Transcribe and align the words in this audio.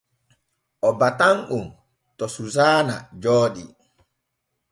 O 0.87 0.89
batan 0.99 1.37
on 1.57 1.67
to 2.17 2.25
Susaana 2.35 2.95
Jooɗi. 3.21 3.63